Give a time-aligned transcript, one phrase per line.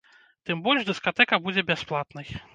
[0.49, 2.27] Тым больш, дыскатэка будзе бясплатнай.